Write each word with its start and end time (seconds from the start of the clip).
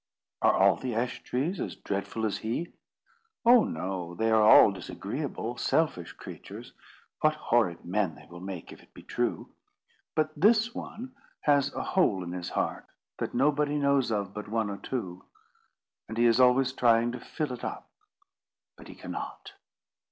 "Are 0.41 0.55
all 0.55 0.77
the 0.77 0.95
ash 0.95 1.21
trees 1.21 1.59
as 1.59 1.75
dreadful 1.75 2.25
as 2.25 2.37
he?" 2.39 2.73
"Oh, 3.45 3.63
no. 3.65 4.15
They 4.15 4.31
are 4.31 4.41
all 4.41 4.71
disagreeable 4.71 5.57
selfish 5.57 6.13
creatures—(what 6.13 7.35
horrid 7.35 7.85
men 7.85 8.15
they 8.15 8.25
will 8.25 8.39
make, 8.39 8.71
if 8.73 8.81
it 8.81 8.95
be 8.95 9.03
true!)—but 9.03 10.31
this 10.35 10.73
one 10.73 11.13
has 11.41 11.71
a 11.75 11.83
hole 11.83 12.23
in 12.23 12.31
his 12.31 12.49
heart 12.49 12.87
that 13.19 13.35
nobody 13.35 13.77
knows 13.77 14.09
of 14.11 14.33
but 14.33 14.47
one 14.47 14.71
or 14.71 14.77
two; 14.77 15.23
and 16.09 16.17
he 16.17 16.25
is 16.25 16.39
always 16.39 16.73
trying 16.73 17.11
to 17.11 17.19
fill 17.19 17.51
it 17.53 17.63
up, 17.63 17.87
but 18.77 18.87
he 18.87 18.95
cannot. 18.95 19.53